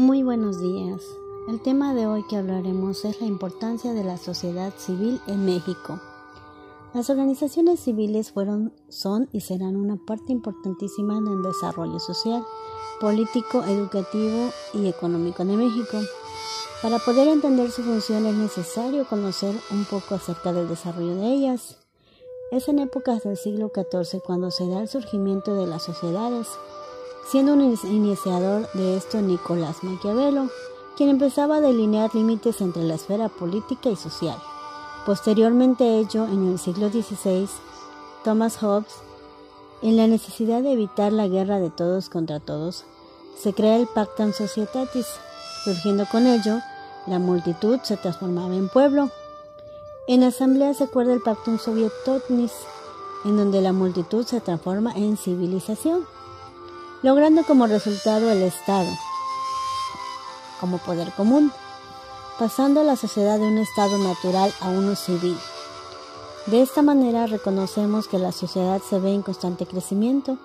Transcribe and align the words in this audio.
Muy 0.00 0.22
buenos 0.22 0.58
días. 0.62 1.02
El 1.46 1.60
tema 1.60 1.92
de 1.92 2.06
hoy 2.06 2.24
que 2.26 2.36
hablaremos 2.36 3.04
es 3.04 3.20
la 3.20 3.26
importancia 3.26 3.92
de 3.92 4.02
la 4.02 4.16
sociedad 4.16 4.72
civil 4.78 5.20
en 5.26 5.44
México. 5.44 6.00
Las 6.94 7.10
organizaciones 7.10 7.80
civiles 7.80 8.32
fueron, 8.32 8.72
son 8.88 9.28
y 9.30 9.42
serán 9.42 9.76
una 9.76 9.98
parte 9.98 10.32
importantísima 10.32 11.18
en 11.18 11.26
el 11.26 11.42
desarrollo 11.42 11.98
social, 11.98 12.42
político, 12.98 13.62
educativo 13.64 14.48
y 14.72 14.88
económico 14.88 15.44
de 15.44 15.58
México. 15.58 15.98
Para 16.80 16.98
poder 16.98 17.28
entender 17.28 17.70
su 17.70 17.82
función 17.82 18.24
es 18.24 18.34
necesario 18.34 19.06
conocer 19.06 19.54
un 19.70 19.84
poco 19.84 20.14
acerca 20.14 20.54
del 20.54 20.66
desarrollo 20.66 21.16
de 21.16 21.26
ellas. 21.26 21.76
Es 22.52 22.68
en 22.68 22.78
épocas 22.78 23.22
del 23.22 23.36
siglo 23.36 23.70
XIV 23.74 24.22
cuando 24.22 24.50
se 24.50 24.66
da 24.66 24.80
el 24.80 24.88
surgimiento 24.88 25.54
de 25.56 25.66
las 25.66 25.82
sociedades 25.82 26.48
siendo 27.26 27.52
un 27.52 27.78
iniciador 27.84 28.68
de 28.72 28.96
esto 28.96 29.20
Nicolás 29.20 29.82
Maquiavelo, 29.82 30.48
quien 30.96 31.10
empezaba 31.10 31.56
a 31.56 31.60
delinear 31.60 32.14
límites 32.14 32.60
entre 32.60 32.82
la 32.82 32.94
esfera 32.94 33.28
política 33.28 33.88
y 33.88 33.96
social. 33.96 34.36
Posteriormente 35.06 35.98
ello, 35.98 36.26
en 36.26 36.48
el 36.48 36.58
siglo 36.58 36.90
XVI, 36.90 37.48
Thomas 38.24 38.58
Hobbes, 38.58 38.94
en 39.82 39.96
la 39.96 40.06
necesidad 40.06 40.62
de 40.62 40.72
evitar 40.72 41.12
la 41.12 41.26
guerra 41.26 41.58
de 41.58 41.70
todos 41.70 42.10
contra 42.10 42.38
todos, 42.38 42.84
se 43.38 43.54
crea 43.54 43.76
el 43.76 43.86
Pactum 43.86 44.32
Societatis, 44.32 45.06
surgiendo 45.64 46.04
con 46.06 46.26
ello, 46.26 46.58
la 47.06 47.18
multitud 47.18 47.78
se 47.82 47.96
transformaba 47.96 48.54
en 48.54 48.68
pueblo. 48.68 49.08
En 50.06 50.22
asamblea 50.22 50.74
se 50.74 50.84
acuerda 50.84 51.14
el 51.14 51.22
Pactum 51.22 51.58
Sovietotnis, 51.58 52.52
en 53.24 53.38
donde 53.38 53.62
la 53.62 53.72
multitud 53.72 54.26
se 54.26 54.40
transforma 54.40 54.92
en 54.92 55.16
civilización 55.16 56.04
logrando 57.02 57.44
como 57.44 57.66
resultado 57.66 58.30
el 58.30 58.42
Estado 58.42 58.90
como 60.60 60.78
poder 60.78 61.10
común, 61.12 61.50
pasando 62.38 62.80
a 62.80 62.84
la 62.84 62.96
sociedad 62.96 63.38
de 63.38 63.46
un 63.46 63.58
estado 63.58 63.98
natural 63.98 64.52
a 64.60 64.68
uno 64.68 64.94
civil. 64.94 65.36
De 66.46 66.62
esta 66.62 66.82
manera 66.82 67.26
reconocemos 67.26 68.06
que 68.06 68.18
la 68.18 68.32
sociedad 68.32 68.80
se 68.88 68.98
ve 68.98 69.12
en 69.12 69.22
constante 69.22 69.66
crecimiento, 69.66 70.36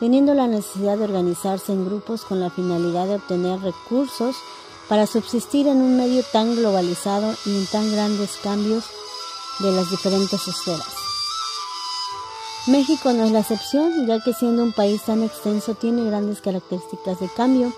teniendo 0.00 0.34
la 0.34 0.46
necesidad 0.46 0.98
de 0.98 1.04
organizarse 1.04 1.72
en 1.72 1.86
grupos 1.86 2.24
con 2.24 2.40
la 2.40 2.50
finalidad 2.50 3.06
de 3.06 3.16
obtener 3.16 3.60
recursos 3.60 4.36
para 4.88 5.06
subsistir 5.06 5.68
en 5.68 5.78
un 5.78 5.96
medio 5.96 6.24
tan 6.32 6.56
globalizado 6.56 7.32
y 7.46 7.56
en 7.56 7.66
tan 7.66 7.90
grandes 7.92 8.38
cambios 8.42 8.84
de 9.60 9.72
las 9.72 9.90
diferentes 9.90 10.48
esferas. 10.48 10.99
México 12.66 13.12
no 13.14 13.24
es 13.24 13.32
la 13.32 13.40
excepción, 13.40 14.06
ya 14.06 14.20
que 14.22 14.34
siendo 14.34 14.62
un 14.62 14.72
país 14.72 15.02
tan 15.02 15.22
extenso 15.22 15.74
tiene 15.74 16.04
grandes 16.04 16.42
características 16.42 17.18
de 17.18 17.28
cambio 17.28 17.72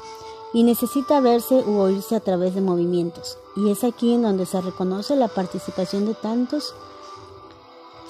y 0.52 0.64
necesita 0.64 1.20
verse 1.20 1.62
u 1.64 1.78
oírse 1.78 2.16
a 2.16 2.20
través 2.20 2.54
de 2.56 2.62
movimientos. 2.62 3.38
Y 3.54 3.70
es 3.70 3.84
aquí 3.84 4.12
en 4.12 4.22
donde 4.22 4.44
se 4.44 4.60
reconoce 4.60 5.14
la 5.14 5.28
participación 5.28 6.06
de 6.06 6.14
tantas 6.14 6.74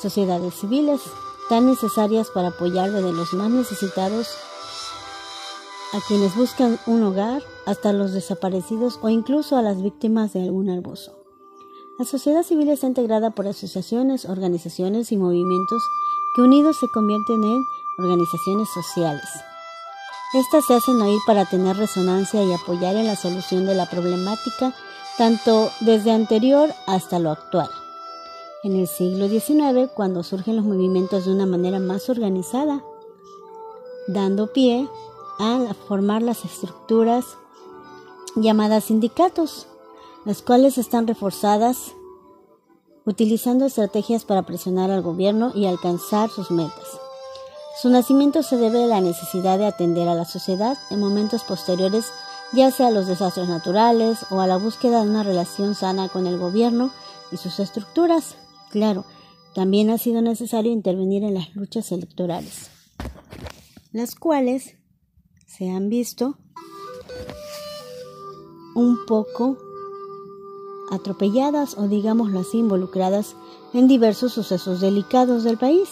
sociedades 0.01 0.55
civiles 0.55 1.03
tan 1.51 1.67
necesarias 1.67 2.29
para 2.31 2.49
apoyar 2.49 2.91
desde 2.91 3.13
los 3.13 3.35
más 3.35 3.51
necesitados 3.51 4.29
a 5.93 6.01
quienes 6.09 6.35
buscan 6.35 6.81
un 6.87 7.03
hogar 7.03 7.43
hasta 7.67 7.93
los 7.93 8.13
desaparecidos 8.13 8.99
o 9.03 9.11
incluso 9.11 9.59
a 9.59 9.63
las 9.63 9.83
víctimas 9.83 10.33
de 10.33 10.43
algún 10.43 10.71
abuso. 10.71 11.22
La 12.03 12.09
sociedad 12.09 12.43
civil 12.43 12.69
está 12.69 12.89
integrada 12.89 13.31
por 13.31 13.47
asociaciones, 13.47 14.25
organizaciones 14.25 15.13
y 15.13 15.17
movimientos 15.17 15.81
que 16.35 16.43
unidos 16.43 16.77
se 16.81 16.89
convierten 16.89 17.45
en 17.45 17.65
organizaciones 17.97 18.69
sociales. 18.75 19.23
Estas 20.35 20.65
se 20.65 20.75
hacen 20.75 21.01
oír 21.01 21.21
para 21.29 21.45
tener 21.45 21.77
resonancia 21.77 22.43
y 22.43 22.53
apoyar 22.53 22.97
en 22.97 23.07
la 23.07 23.15
solución 23.15 23.67
de 23.67 23.77
la 23.77 23.89
problemática 23.89 24.75
tanto 25.17 25.71
desde 25.83 26.11
anterior 26.11 26.75
hasta 26.89 27.21
lo 27.21 27.31
actual. 27.31 27.71
En 28.65 28.75
el 28.75 28.89
siglo 28.89 29.29
XIX, 29.29 29.89
cuando 29.95 30.25
surgen 30.25 30.57
los 30.57 30.65
movimientos 30.65 31.27
de 31.27 31.31
una 31.31 31.47
manera 31.47 31.79
más 31.79 32.11
organizada, 32.11 32.83
dando 34.09 34.53
pie 34.53 34.89
a 35.39 35.73
formar 35.87 36.21
las 36.23 36.45
estructuras 36.45 37.25
llamadas 38.35 38.87
sindicatos, 38.87 39.69
las 40.25 40.43
cuales 40.43 40.79
están 40.79 41.07
reforzadas 41.07 41.95
utilizando 43.05 43.67
estrategias 43.67 44.25
para 44.25 44.43
presionar 44.43 44.91
al 44.91 45.03
gobierno 45.03 45.53
y 45.55 45.67
alcanzar 45.67 46.31
sus 46.31 46.51
metas. 46.51 46.87
Su 47.81 47.89
nacimiento 47.89 48.43
se 48.43 48.57
debe 48.57 48.85
a 48.85 48.87
la 48.87 49.01
necesidad 49.01 49.59
de 49.59 49.67
atender 49.67 50.09
a 50.09 50.15
la 50.15 50.25
sociedad 50.25 50.77
en 50.91 51.01
momentos 51.01 51.43
posteriores, 51.43 52.07
ya 52.53 52.71
sea 52.71 52.89
a 52.89 52.91
los 52.91 53.07
desastres 53.07 53.49
naturales 53.49 54.27
o 54.31 54.41
a 54.41 54.47
la 54.47 54.57
búsqueda 54.57 55.03
de 55.03 55.11
una 55.11 55.23
relación 55.23 55.75
sana 55.75 56.09
con 56.09 56.27
el 56.27 56.39
gobierno 56.39 56.91
y 57.33 57.39
sus 57.39 57.59
estructuras. 57.61 58.37
Claro, 58.71 59.05
también 59.55 59.91
ha 59.91 59.99
sido 59.99 60.23
necesario 60.23 60.71
intervenir 60.71 61.25
en 61.25 61.35
las 61.35 61.55
luchas 61.55 61.93
electorales, 61.93 62.71
las 63.91 64.15
cuales 64.15 64.77
se 65.47 65.71
han 65.71 65.89
visto 65.89 66.39
un 68.75 69.05
poco 69.07 69.59
atropelladas 70.93 71.77
o 71.79 71.89
digámoslo 71.89 72.41
así 72.41 72.59
involucradas 72.59 73.35
en 73.73 73.89
diversos 73.89 74.35
sucesos 74.35 74.81
delicados 74.81 75.43
del 75.43 75.57
país. 75.57 75.89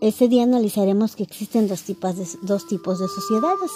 Ese 0.00 0.26
día 0.26 0.44
analizaremos 0.44 1.14
que 1.14 1.22
existen 1.22 1.68
dos 1.68 1.82
tipos, 1.82 2.16
de, 2.16 2.26
dos 2.40 2.66
tipos 2.66 2.98
de 2.98 3.06
sociedades, 3.08 3.70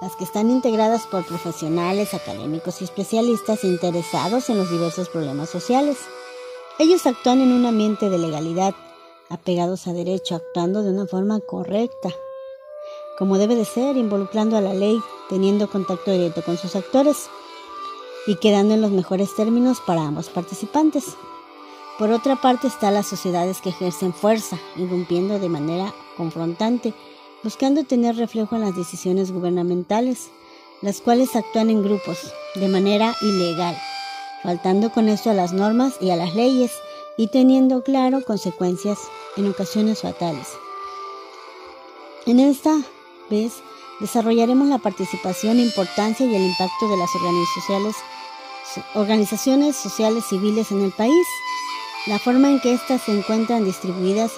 las 0.00 0.16
que 0.16 0.24
están 0.24 0.50
integradas 0.50 1.06
por 1.06 1.26
profesionales, 1.26 2.14
académicos 2.14 2.80
y 2.80 2.84
especialistas 2.84 3.64
interesados 3.64 4.48
en 4.48 4.58
los 4.58 4.70
diversos 4.70 5.08
problemas 5.10 5.50
sociales. 5.50 5.98
Ellos 6.78 7.06
actúan 7.06 7.42
en 7.42 7.52
un 7.52 7.66
ambiente 7.66 8.08
de 8.08 8.18
legalidad, 8.18 8.74
apegados 9.28 9.86
a 9.86 9.92
derecho, 9.92 10.36
actuando 10.36 10.82
de 10.82 10.90
una 10.90 11.06
forma 11.06 11.38
correcta, 11.40 12.10
como 13.18 13.36
debe 13.36 13.56
de 13.56 13.64
ser, 13.64 13.96
involucrando 13.96 14.56
a 14.56 14.62
la 14.62 14.72
ley, 14.72 14.98
teniendo 15.28 15.68
contacto 15.68 16.10
directo 16.12 16.42
con 16.42 16.56
sus 16.56 16.74
actores 16.76 17.28
y 18.28 18.36
quedando 18.36 18.74
en 18.74 18.82
los 18.82 18.90
mejores 18.90 19.34
términos 19.34 19.80
para 19.80 20.02
ambos 20.02 20.28
participantes. 20.28 21.16
Por 21.98 22.12
otra 22.12 22.36
parte 22.36 22.66
están 22.66 22.92
las 22.92 23.06
sociedades 23.06 23.62
que 23.62 23.70
ejercen 23.70 24.12
fuerza, 24.12 24.58
irrumpiendo 24.76 25.38
de 25.38 25.48
manera 25.48 25.94
confrontante, 26.14 26.92
buscando 27.42 27.84
tener 27.84 28.16
reflejo 28.16 28.54
en 28.54 28.60
las 28.60 28.76
decisiones 28.76 29.32
gubernamentales, 29.32 30.28
las 30.82 31.00
cuales 31.00 31.34
actúan 31.36 31.70
en 31.70 31.82
grupos, 31.82 32.18
de 32.54 32.68
manera 32.68 33.16
ilegal, 33.22 33.74
faltando 34.42 34.90
con 34.90 35.08
esto 35.08 35.30
a 35.30 35.34
las 35.34 35.54
normas 35.54 35.94
y 35.98 36.10
a 36.10 36.16
las 36.16 36.34
leyes 36.34 36.72
y 37.16 37.28
teniendo 37.28 37.82
claro 37.82 38.22
consecuencias 38.22 38.98
en 39.38 39.48
ocasiones 39.48 40.02
fatales. 40.02 40.48
En 42.26 42.40
esta 42.40 42.78
vez 43.30 43.54
desarrollaremos 44.00 44.68
la 44.68 44.76
participación, 44.76 45.58
importancia 45.58 46.26
y 46.26 46.36
el 46.36 46.42
impacto 46.42 46.90
de 46.90 46.96
las 46.98 47.08
organizaciones 47.14 47.96
organizaciones 48.94 49.76
sociales 49.76 50.24
civiles 50.28 50.70
en 50.72 50.82
el 50.82 50.92
país. 50.92 51.26
La 52.06 52.18
forma 52.18 52.48
en 52.48 52.60
que 52.60 52.72
éstas 52.72 53.02
se 53.02 53.12
encuentran 53.12 53.64
distribuidas, 53.64 54.32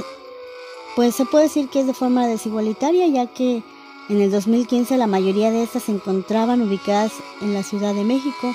pues 0.96 1.14
se 1.14 1.24
puede 1.24 1.44
decir 1.44 1.68
que 1.68 1.80
es 1.80 1.86
de 1.86 1.94
forma 1.94 2.26
desigualitaria, 2.26 3.06
ya 3.06 3.26
que 3.26 3.62
en 4.08 4.20
el 4.20 4.30
2015 4.30 4.96
la 4.96 5.06
mayoría 5.06 5.50
de 5.50 5.62
estas 5.62 5.84
se 5.84 5.92
encontraban 5.92 6.62
ubicadas 6.62 7.12
en 7.40 7.54
la 7.54 7.62
Ciudad 7.62 7.94
de 7.94 8.04
México, 8.04 8.54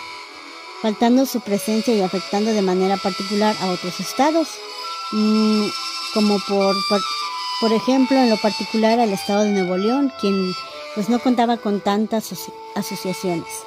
faltando 0.82 1.26
su 1.26 1.40
presencia 1.42 1.96
y 1.96 2.02
afectando 2.02 2.52
de 2.52 2.62
manera 2.62 2.98
particular 2.98 3.56
a 3.62 3.70
otros 3.70 4.00
estados, 4.00 4.50
mm, 5.12 5.66
como 6.14 6.40
por, 6.48 6.76
por, 7.62 7.74
ejemplo 7.74 8.18
en 8.18 8.30
lo 8.30 8.38
particular 8.38 9.00
al 9.00 9.14
estado 9.14 9.44
de 9.44 9.52
Nuevo 9.52 9.78
León, 9.78 10.12
quien 10.20 10.54
pues 10.94 11.10
no 11.10 11.20
contaba 11.20 11.58
con 11.58 11.82
tantas 11.82 12.34
asociaciones 12.76 13.66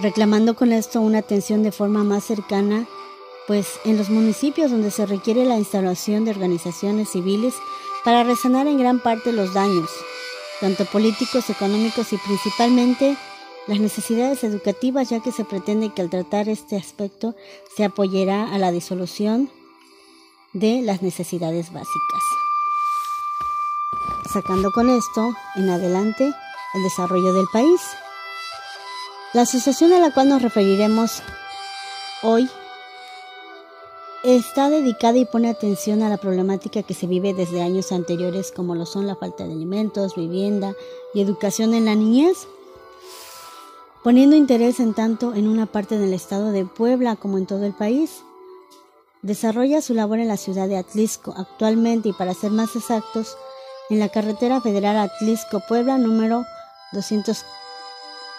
reclamando 0.00 0.54
con 0.54 0.72
esto 0.72 1.00
una 1.00 1.18
atención 1.18 1.62
de 1.62 1.72
forma 1.72 2.04
más 2.04 2.24
cercana, 2.24 2.86
pues 3.46 3.80
en 3.84 3.96
los 3.96 4.10
municipios 4.10 4.70
donde 4.70 4.90
se 4.90 5.06
requiere 5.06 5.44
la 5.44 5.56
instalación 5.56 6.24
de 6.24 6.30
organizaciones 6.30 7.10
civiles 7.10 7.54
para 8.04 8.24
resanar 8.24 8.66
en 8.66 8.78
gran 8.78 9.00
parte 9.00 9.32
los 9.32 9.54
daños, 9.54 9.90
tanto 10.60 10.84
políticos, 10.84 11.50
económicos 11.50 12.12
y 12.12 12.18
principalmente 12.18 13.16
las 13.66 13.80
necesidades 13.80 14.44
educativas, 14.44 15.10
ya 15.10 15.20
que 15.20 15.32
se 15.32 15.44
pretende 15.44 15.90
que 15.90 16.02
al 16.02 16.10
tratar 16.10 16.48
este 16.48 16.76
aspecto 16.76 17.34
se 17.76 17.84
apoyará 17.84 18.54
a 18.54 18.58
la 18.58 18.72
disolución 18.72 19.50
de 20.52 20.80
las 20.82 21.02
necesidades 21.02 21.72
básicas. 21.72 22.22
Sacando 24.32 24.70
con 24.72 24.88
esto 24.90 25.32
en 25.56 25.68
adelante 25.70 26.24
el 26.74 26.82
desarrollo 26.82 27.32
del 27.32 27.46
país. 27.52 27.80
La 29.34 29.42
asociación 29.42 29.92
a 29.92 29.98
la 29.98 30.10
cual 30.10 30.30
nos 30.30 30.40
referiremos 30.40 31.22
hoy 32.22 32.48
está 34.24 34.70
dedicada 34.70 35.18
y 35.18 35.26
pone 35.26 35.50
atención 35.50 36.02
a 36.02 36.08
la 36.08 36.16
problemática 36.16 36.82
que 36.82 36.94
se 36.94 37.06
vive 37.06 37.34
desde 37.34 37.60
años 37.60 37.92
anteriores 37.92 38.50
como 38.50 38.74
lo 38.74 38.86
son 38.86 39.06
la 39.06 39.16
falta 39.16 39.44
de 39.44 39.52
alimentos, 39.52 40.16
vivienda 40.16 40.74
y 41.12 41.20
educación 41.20 41.74
en 41.74 41.84
la 41.84 41.94
niñez. 41.94 42.48
poniendo 44.02 44.34
interés 44.34 44.80
en 44.80 44.94
tanto 44.94 45.34
en 45.34 45.46
una 45.46 45.66
parte 45.66 45.98
del 45.98 46.14
estado 46.14 46.50
de 46.50 46.64
Puebla 46.64 47.16
como 47.16 47.36
en 47.36 47.44
todo 47.44 47.66
el 47.66 47.74
país. 47.74 48.22
Desarrolla 49.20 49.82
su 49.82 49.92
labor 49.92 50.20
en 50.20 50.28
la 50.28 50.38
ciudad 50.38 50.68
de 50.68 50.78
Atlisco 50.78 51.34
actualmente 51.36 52.08
y 52.08 52.12
para 52.14 52.32
ser 52.32 52.50
más 52.50 52.76
exactos, 52.76 53.36
en 53.90 53.98
la 53.98 54.08
carretera 54.08 54.62
federal 54.62 54.96
Atlisco-Puebla 54.96 55.98
número 55.98 56.46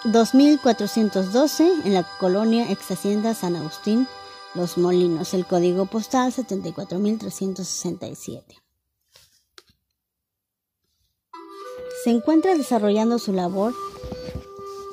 2412 0.06 1.74
en 1.84 1.94
la 1.94 2.08
colonia 2.20 2.72
ex 2.72 2.90
hacienda 2.92 3.34
San 3.34 3.58
Agustín, 3.58 4.08
Los 4.56 4.78
Molinos, 4.78 5.34
el 5.34 5.46
código 5.46 5.88
postal 5.88 6.32
74367. 6.32 8.56
Se 12.04 12.12
encuentra 12.12 12.56
desarrollando 12.56 13.20
su 13.20 13.34
labor 13.34 13.74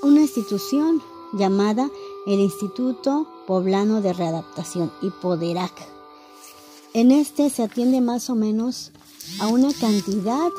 una 0.02 0.22
institución 0.22 1.00
llamada 1.34 1.88
el 2.26 2.40
Instituto 2.40 3.28
Poblano 3.46 4.00
de 4.00 4.12
Readaptación, 4.12 4.90
Hipoderac. 5.02 5.72
En 6.94 7.12
este 7.12 7.48
se 7.48 7.62
atiende 7.62 8.00
más 8.00 8.28
o 8.28 8.34
menos 8.34 8.90
a 9.40 9.46
una 9.46 9.72
cantidad 9.72 10.50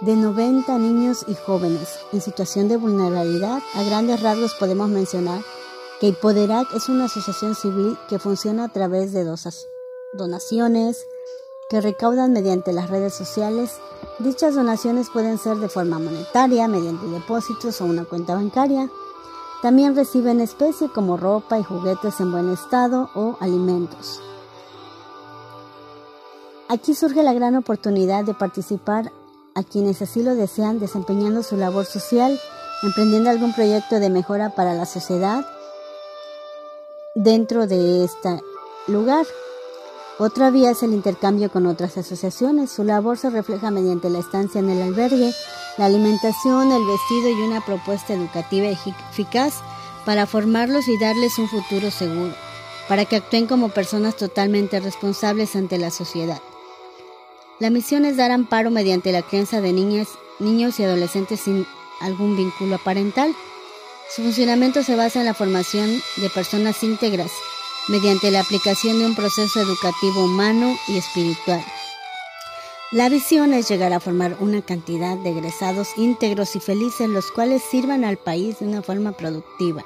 de 0.00 0.14
90 0.14 0.78
niños 0.78 1.24
y 1.26 1.34
jóvenes 1.34 1.98
en 2.12 2.20
situación 2.20 2.68
de 2.68 2.76
vulnerabilidad. 2.76 3.62
A 3.74 3.82
grandes 3.82 4.22
rasgos 4.22 4.54
podemos 4.54 4.88
mencionar 4.88 5.40
que 6.00 6.08
Hipoderac 6.08 6.72
es 6.74 6.88
una 6.88 7.06
asociación 7.06 7.54
civil 7.54 7.96
que 8.08 8.18
funciona 8.18 8.64
a 8.64 8.68
través 8.68 9.12
de 9.12 9.24
donaciones 10.12 11.06
que 11.70 11.80
recaudan 11.80 12.32
mediante 12.32 12.72
las 12.72 12.90
redes 12.90 13.14
sociales. 13.14 13.78
Dichas 14.18 14.54
donaciones 14.54 15.08
pueden 15.10 15.38
ser 15.38 15.56
de 15.56 15.68
forma 15.68 15.98
monetaria, 15.98 16.68
mediante 16.68 17.06
depósitos 17.06 17.80
o 17.80 17.86
una 17.86 18.04
cuenta 18.04 18.34
bancaria. 18.34 18.90
También 19.62 19.96
reciben 19.96 20.40
especie 20.40 20.90
como 20.92 21.16
ropa 21.16 21.58
y 21.58 21.64
juguetes 21.64 22.20
en 22.20 22.30
buen 22.30 22.52
estado 22.52 23.08
o 23.14 23.36
alimentos. 23.40 24.20
Aquí 26.68 26.94
surge 26.94 27.22
la 27.22 27.32
gran 27.32 27.56
oportunidad 27.56 28.24
de 28.24 28.34
participar 28.34 29.10
a 29.56 29.64
quienes 29.64 30.02
así 30.02 30.22
lo 30.22 30.34
desean 30.34 30.78
desempeñando 30.78 31.42
su 31.42 31.56
labor 31.56 31.86
social, 31.86 32.38
emprendiendo 32.82 33.30
algún 33.30 33.54
proyecto 33.54 33.98
de 33.98 34.10
mejora 34.10 34.50
para 34.50 34.74
la 34.74 34.84
sociedad 34.84 35.44
dentro 37.14 37.66
de 37.66 38.04
este 38.04 38.40
lugar. 38.86 39.26
Otra 40.18 40.50
vía 40.50 40.70
es 40.70 40.82
el 40.82 40.92
intercambio 40.92 41.50
con 41.50 41.66
otras 41.66 41.96
asociaciones. 41.96 42.70
Su 42.70 42.84
labor 42.84 43.16
se 43.16 43.30
refleja 43.30 43.70
mediante 43.70 44.10
la 44.10 44.18
estancia 44.18 44.58
en 44.58 44.68
el 44.68 44.82
albergue, 44.82 45.32
la 45.78 45.86
alimentación, 45.86 46.70
el 46.70 46.84
vestido 46.84 47.30
y 47.30 47.48
una 47.48 47.64
propuesta 47.64 48.12
educativa 48.12 48.68
eficaz 48.68 49.54
para 50.04 50.26
formarlos 50.26 50.86
y 50.88 50.98
darles 50.98 51.38
un 51.38 51.48
futuro 51.48 51.90
seguro, 51.90 52.34
para 52.88 53.06
que 53.06 53.16
actúen 53.16 53.46
como 53.46 53.70
personas 53.70 54.16
totalmente 54.16 54.80
responsables 54.80 55.56
ante 55.56 55.78
la 55.78 55.90
sociedad. 55.90 56.40
La 57.58 57.70
misión 57.70 58.04
es 58.04 58.18
dar 58.18 58.32
amparo 58.32 58.70
mediante 58.70 59.12
la 59.12 59.22
crianza 59.22 59.62
de 59.62 59.72
niñas, 59.72 60.08
niños 60.40 60.78
y 60.78 60.84
adolescentes 60.84 61.40
sin 61.40 61.66
algún 62.02 62.36
vínculo 62.36 62.76
parental. 62.76 63.34
Su 64.14 64.22
funcionamiento 64.22 64.82
se 64.82 64.94
basa 64.94 65.20
en 65.20 65.24
la 65.24 65.32
formación 65.32 65.88
de 66.16 66.28
personas 66.28 66.82
íntegras, 66.82 67.30
mediante 67.88 68.30
la 68.30 68.40
aplicación 68.40 68.98
de 68.98 69.06
un 69.06 69.14
proceso 69.14 69.58
educativo 69.60 70.26
humano 70.26 70.76
y 70.86 70.98
espiritual. 70.98 71.64
La 72.92 73.08
visión 73.08 73.54
es 73.54 73.68
llegar 73.70 73.94
a 73.94 74.00
formar 74.00 74.36
una 74.38 74.60
cantidad 74.60 75.16
de 75.16 75.30
egresados 75.30 75.96
íntegros 75.96 76.56
y 76.56 76.60
felices 76.60 77.08
los 77.08 77.32
cuales 77.32 77.62
sirvan 77.62 78.04
al 78.04 78.18
país 78.18 78.58
de 78.58 78.66
una 78.66 78.82
forma 78.82 79.12
productiva. 79.12 79.82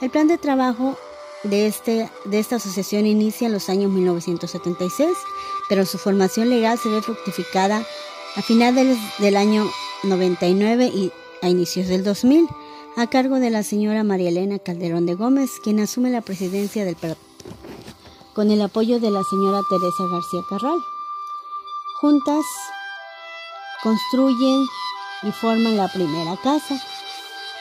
El 0.00 0.08
plan 0.08 0.28
de 0.28 0.38
trabajo 0.38 0.96
de, 1.44 1.66
este, 1.66 2.10
de 2.24 2.38
esta 2.38 2.56
asociación 2.56 3.06
inicia 3.06 3.46
en 3.46 3.52
los 3.52 3.68
años 3.68 3.90
1976, 3.90 5.10
pero 5.68 5.86
su 5.86 5.98
formación 5.98 6.50
legal 6.50 6.78
se 6.78 6.88
ve 6.88 7.02
fructificada 7.02 7.84
a 8.36 8.42
finales 8.42 8.98
del 9.18 9.36
año 9.36 9.64
99 10.04 10.86
y 10.86 11.12
a 11.42 11.48
inicios 11.48 11.88
del 11.88 12.04
2000, 12.04 12.48
a 12.96 13.06
cargo 13.08 13.40
de 13.40 13.50
la 13.50 13.62
señora 13.62 14.04
María 14.04 14.28
Elena 14.28 14.58
Calderón 14.58 15.06
de 15.06 15.14
Gómez, 15.14 15.50
quien 15.62 15.80
asume 15.80 16.10
la 16.10 16.20
presidencia 16.20 16.84
del, 16.84 16.96
con 18.34 18.50
el 18.50 18.62
apoyo 18.62 19.00
de 19.00 19.10
la 19.10 19.22
señora 19.24 19.60
Teresa 19.68 20.04
García 20.10 20.40
Carral. 20.48 20.78
Juntas 22.00 22.44
construyen 23.82 24.64
y 25.22 25.32
forman 25.32 25.76
la 25.76 25.88
primera 25.88 26.36
casa. 26.42 26.80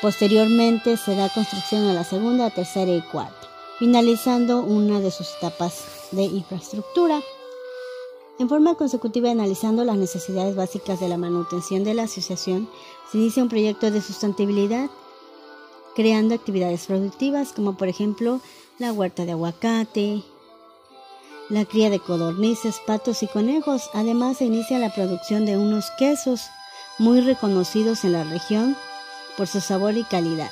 Posteriormente 0.01 0.97
se 0.97 1.15
da 1.15 1.29
construcción 1.29 1.87
a 1.87 1.93
la 1.93 2.03
segunda, 2.03 2.49
tercera 2.49 2.91
y 2.91 3.01
cuarta, 3.01 3.40
finalizando 3.81 4.59
una 4.59 4.99
de 4.99 5.09
sus 5.09 5.35
etapas 5.37 5.85
de 6.11 6.21
infraestructura. 6.21 7.19
En 8.37 8.47
forma 8.47 8.75
consecutiva, 8.75 9.31
analizando 9.31 9.83
las 9.83 9.97
necesidades 9.97 10.55
básicas 10.55 10.99
de 10.99 11.09
la 11.09 11.17
manutención 11.17 11.83
de 11.83 11.95
la 11.95 12.03
asociación, 12.03 12.69
se 13.11 13.17
inicia 13.17 13.41
un 13.41 13.49
proyecto 13.49 13.89
de 13.89 14.03
sustentabilidad, 14.03 14.91
creando 15.95 16.35
actividades 16.35 16.85
productivas 16.85 17.53
como 17.53 17.75
por 17.75 17.87
ejemplo 17.87 18.39
la 18.77 18.93
huerta 18.93 19.25
de 19.25 19.31
aguacate, 19.31 20.21
la 21.49 21.65
cría 21.65 21.89
de 21.89 21.99
codornices, 21.99 22.79
patos 22.85 23.23
y 23.23 23.27
conejos. 23.27 23.89
Además 23.95 24.37
se 24.37 24.45
inicia 24.45 24.77
la 24.77 24.93
producción 24.93 25.47
de 25.47 25.57
unos 25.57 25.89
quesos 25.97 26.51
muy 26.99 27.21
reconocidos 27.21 28.03
en 28.03 28.11
la 28.11 28.25
región 28.25 28.77
por 29.37 29.47
su 29.47 29.59
sabor 29.59 29.97
y 29.97 30.03
calidad, 30.03 30.51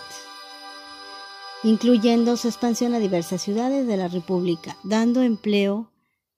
incluyendo 1.64 2.38
su 2.38 2.48
expansión 2.48 2.94
a 2.94 3.00
diversas 3.00 3.42
ciudades 3.42 3.88
de 3.88 3.98
la 3.98 4.08
República, 4.08 4.78
dando 4.84 5.22
empleo 5.22 5.92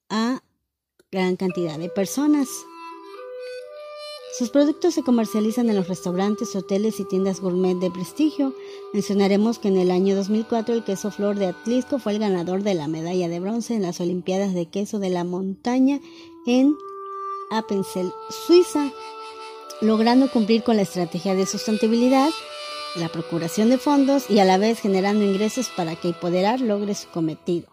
a 0.09 0.41
gran 1.11 1.35
cantidad 1.35 1.77
de 1.77 1.89
personas. 1.89 2.47
Sus 4.37 4.49
productos 4.49 4.93
se 4.93 5.03
comercializan 5.03 5.69
en 5.69 5.75
los 5.75 5.89
restaurantes, 5.89 6.55
hoteles 6.55 7.01
y 7.01 7.05
tiendas 7.05 7.41
gourmet 7.41 7.75
de 7.75 7.91
prestigio. 7.91 8.55
Mencionaremos 8.93 9.59
que 9.59 9.67
en 9.67 9.77
el 9.77 9.91
año 9.91 10.15
2004 10.15 10.73
el 10.73 10.83
queso 10.85 11.11
Flor 11.11 11.37
de 11.37 11.47
Atlisco 11.47 11.99
fue 11.99 12.13
el 12.13 12.19
ganador 12.19 12.63
de 12.63 12.73
la 12.73 12.87
medalla 12.87 13.27
de 13.27 13.41
bronce 13.41 13.75
en 13.75 13.81
las 13.81 13.99
Olimpiadas 13.99 14.53
de 14.53 14.67
Queso 14.67 14.99
de 14.99 15.09
la 15.09 15.25
Montaña 15.25 15.99
en 16.45 16.77
Appenzell, 17.51 18.13
Suiza, 18.47 18.91
logrando 19.81 20.31
cumplir 20.31 20.63
con 20.63 20.77
la 20.77 20.83
estrategia 20.83 21.35
de 21.35 21.45
sustentabilidad, 21.45 22.29
la 22.95 23.09
procuración 23.09 23.69
de 23.69 23.77
fondos 23.77 24.29
y 24.29 24.39
a 24.39 24.45
la 24.45 24.57
vez 24.57 24.79
generando 24.79 25.23
ingresos 25.23 25.69
para 25.75 25.95
que 25.95 26.09
Hipoderar 26.09 26.59
logre 26.61 26.95
su 26.95 27.07
cometido. 27.09 27.67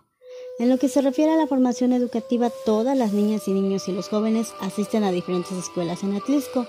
En 0.59 0.69
lo 0.69 0.79
que 0.79 0.89
se 0.89 1.03
refiere 1.03 1.33
a 1.33 1.37
la 1.37 1.47
formación 1.47 1.93
educativa, 1.93 2.51
todas 2.65 2.97
las 2.97 3.13
niñas 3.13 3.47
y 3.47 3.53
niños 3.53 3.89
y 3.89 3.93
los 3.93 4.09
jóvenes 4.09 4.55
asisten 4.61 5.05
a 5.05 5.13
diferentes 5.13 5.53
escuelas 5.53 6.03
en 6.03 6.17
Atlisco, 6.17 6.67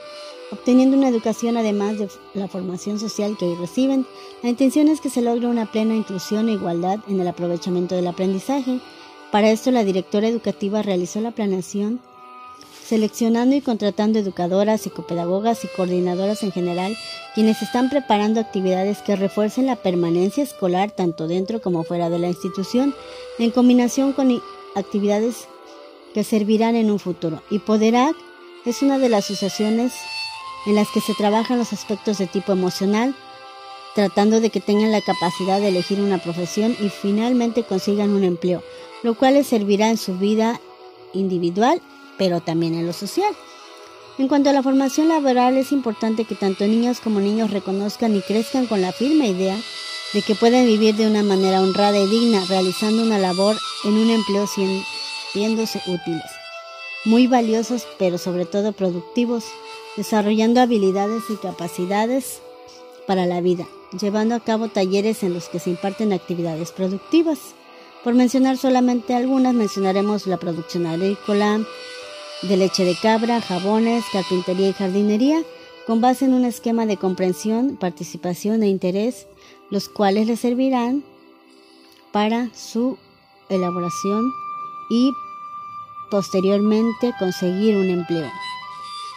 obteniendo 0.52 0.98
una 0.98 1.10
educación 1.10 1.58
además 1.58 1.98
de 1.98 2.08
la 2.34 2.48
formación 2.48 3.00
social 3.00 3.36
que 3.38 3.46
hoy 3.46 3.56
reciben. 3.56 4.06
La 4.44 4.50
intención 4.50 4.88
es 4.88 5.02
que 5.02 5.10
se 5.10 5.22
logre 5.22 5.48
una 5.48 5.72
plena 5.72 5.96
inclusión 5.96 6.50
e 6.50 6.54
igualdad 6.54 7.00
en 7.08 7.20
el 7.20 7.28
aprovechamiento 7.28 7.96
del 7.96 8.08
aprendizaje. 8.08 8.80
Para 9.32 9.50
esto, 9.50 9.72
la 9.72 9.84
directora 9.84 10.28
educativa 10.28 10.82
realizó 10.82 11.20
la 11.22 11.32
planeación 11.32 12.00
seleccionando 12.90 13.56
y 13.56 13.62
contratando 13.62 14.18
educadoras, 14.18 14.82
psicopedagogas 14.82 15.64
y 15.64 15.68
coordinadoras 15.68 16.42
en 16.42 16.52
general, 16.52 16.98
quienes 17.36 17.62
están 17.62 17.88
preparando 17.92 18.40
actividades 18.40 19.04
que 19.04 19.16
refuercen 19.16 19.68
la 19.68 19.76
permanencia 19.76 20.44
escolar 20.44 20.90
tanto 20.90 21.28
dentro 21.28 21.62
como 21.62 21.84
fuera 21.84 22.10
de 22.10 22.18
la 22.18 22.30
institución, 22.30 22.96
en 23.38 23.52
combinación 23.52 24.14
con 24.14 24.42
actividades 24.76 25.48
que 26.16 26.24
servirán 26.24 26.76
en 26.76 26.90
un 26.90 26.98
futuro. 26.98 27.44
Y 27.52 27.60
Poderac 27.60 28.16
es 28.66 28.82
una 28.82 28.98
de 28.98 29.10
las 29.10 29.26
asociaciones 29.26 29.94
en 30.66 30.74
las 30.74 30.90
que 30.90 31.00
se 31.00 31.14
trabajan 31.14 31.60
los 31.60 31.72
aspectos 31.74 32.18
de 32.18 32.26
tipo 32.26 32.52
emocional, 32.52 33.16
tratando 33.94 34.42
de 34.42 34.50
que 34.50 34.62
tengan 34.62 34.92
la 34.92 35.02
capacidad 35.02 35.60
de 35.60 35.68
elegir 35.68 36.02
una 36.02 36.18
profesión 36.18 36.76
y 36.80 36.90
finalmente 36.90 37.64
consigan 37.64 38.10
un 38.10 38.24
empleo, 38.24 38.64
lo 39.04 39.14
cual 39.14 39.36
les 39.36 39.46
servirá 39.46 39.92
en 39.92 39.98
su 39.98 40.18
vida 40.18 40.60
individual 41.14 41.82
pero 42.20 42.42
también 42.42 42.76
en 42.76 42.86
lo 42.86 42.94
social. 42.94 43.34
En 44.20 44.28
cuanto 44.28 44.50
a 44.50 44.54
la 44.54 44.62
formación 44.62 45.08
laboral, 45.08 45.58
es 45.58 45.72
importante 45.72 46.26
que 46.26 46.36
tanto 46.36 46.68
niños 46.68 47.00
como 47.00 47.22
niños 47.22 47.50
reconozcan 47.50 48.16
y 48.16 48.22
crezcan 48.22 48.68
con 48.68 48.82
la 48.82 48.92
firme 48.92 49.30
idea 49.30 49.58
de 50.14 50.22
que 50.22 50.36
pueden 50.36 50.66
vivir 50.66 50.96
de 50.96 51.08
una 51.08 51.24
manera 51.24 51.62
honrada 51.62 51.98
y 51.98 52.06
digna, 52.06 52.44
realizando 52.50 53.02
una 53.02 53.18
labor 53.18 53.56
en 53.86 53.94
un 53.94 54.10
empleo 54.10 54.46
siéndose 55.32 55.82
útiles, 55.88 56.26
muy 57.06 57.28
valiosos, 57.28 57.88
pero 57.98 58.18
sobre 58.18 58.46
todo 58.46 58.74
productivos, 58.74 59.46
desarrollando 59.96 60.60
habilidades 60.60 61.24
y 61.30 61.36
capacidades 61.36 62.42
para 63.08 63.26
la 63.26 63.40
vida, 63.40 63.66
llevando 63.98 64.36
a 64.36 64.42
cabo 64.42 64.68
talleres 64.68 65.24
en 65.24 65.34
los 65.34 65.48
que 65.48 65.60
se 65.60 65.70
imparten 65.70 66.12
actividades 66.12 66.72
productivas. 66.74 67.40
Por 68.04 68.16
mencionar 68.16 68.58
solamente 68.58 69.14
algunas, 69.14 69.54
mencionaremos 69.54 70.28
la 70.28 70.38
producción 70.38 70.86
agrícola, 70.88 71.62
de 72.42 72.58
leche 72.58 72.86
de 72.86 72.96
cabra, 72.96 73.42
jabones, 73.42 74.06
carpintería 74.12 74.70
y 74.70 74.74
jardinería, 74.74 75.42
con 75.86 76.02
base 76.02 76.26
en 76.26 76.34
un 76.34 76.46
esquema 76.46 76.86
de 76.86 76.98
comprensión, 76.98 77.76
participación 77.76 78.64
e 78.64 78.68
interés, 78.68 79.28
los 79.70 79.90
cuales 79.90 80.28
le 80.28 80.38
servirán 80.38 81.04
para 82.12 82.50
su 82.54 82.98
elaboración 83.50 84.32
y 84.90 85.12
posteriormente 86.10 87.14
conseguir 87.20 87.76
un 87.76 87.90
empleo. 87.90 88.30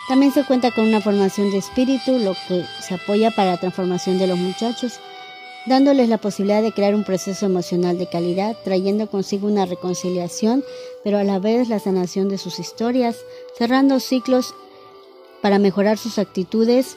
También 0.08 0.32
se 0.32 0.44
cuenta 0.44 0.72
con 0.72 0.86
una 0.86 1.00
formación 1.00 1.50
de 1.50 1.58
espíritu, 1.58 2.18
lo 2.18 2.34
que 2.48 2.64
se 2.80 2.94
apoya 2.94 3.30
para 3.30 3.52
la 3.52 3.60
transformación 3.60 4.18
de 4.18 4.26
los 4.26 4.38
muchachos, 4.38 4.98
dándoles 5.66 6.08
la 6.08 6.18
posibilidad 6.18 6.62
de 6.62 6.72
crear 6.72 6.94
un 6.94 7.04
proceso 7.04 7.46
emocional 7.46 7.98
de 7.98 8.08
calidad, 8.08 8.56
trayendo 8.64 9.08
consigo 9.08 9.46
una 9.46 9.66
reconciliación, 9.66 10.64
pero 11.04 11.18
a 11.18 11.24
la 11.24 11.38
vez 11.38 11.68
la 11.68 11.78
sanación 11.78 12.28
de 12.28 12.38
sus 12.38 12.58
historias, 12.58 13.16
cerrando 13.56 14.00
ciclos 14.00 14.54
para 15.40 15.58
mejorar 15.58 15.98
sus 15.98 16.18
actitudes 16.18 16.96